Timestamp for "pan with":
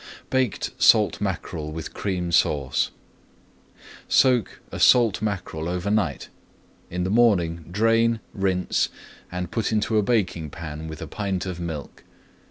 10.49-11.03